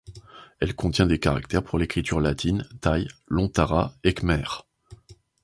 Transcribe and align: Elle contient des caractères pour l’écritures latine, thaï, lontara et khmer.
Elle 0.59 0.73
contient 0.73 1.05
des 1.05 1.19
caractères 1.19 1.61
pour 1.61 1.77
l’écritures 1.77 2.21
latine, 2.21 2.67
thaï, 2.81 3.07
lontara 3.27 3.93
et 4.03 4.15
khmer. 4.15 4.65